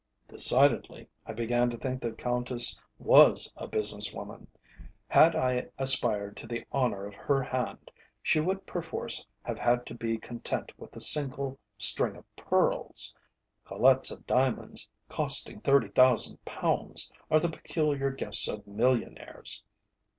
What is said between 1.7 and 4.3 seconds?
think the Countess was a business